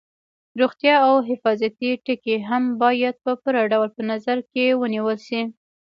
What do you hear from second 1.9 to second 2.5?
ټکي